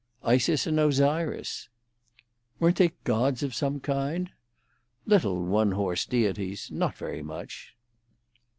[0.23, 1.69] "Isis and Osiris."
[2.59, 4.31] "Weren't they gods of some kind?"
[5.05, 7.75] "Little one horse deities—not very much."